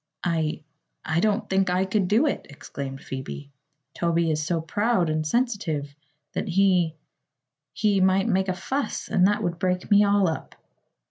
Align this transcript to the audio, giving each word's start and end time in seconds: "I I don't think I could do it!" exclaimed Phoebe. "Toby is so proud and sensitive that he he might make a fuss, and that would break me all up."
"I 0.23 0.63
I 1.05 1.19
don't 1.19 1.47
think 1.47 1.69
I 1.69 1.85
could 1.85 2.07
do 2.07 2.25
it!" 2.25 2.47
exclaimed 2.49 3.01
Phoebe. 3.01 3.51
"Toby 3.93 4.31
is 4.31 4.43
so 4.43 4.59
proud 4.59 5.11
and 5.11 5.27
sensitive 5.27 5.95
that 6.33 6.47
he 6.47 6.95
he 7.71 8.01
might 8.01 8.27
make 8.27 8.47
a 8.47 8.55
fuss, 8.55 9.09
and 9.09 9.27
that 9.27 9.43
would 9.43 9.59
break 9.59 9.91
me 9.91 10.03
all 10.03 10.27
up." 10.27 10.55